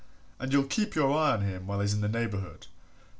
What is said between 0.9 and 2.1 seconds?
an eye on him while he's in your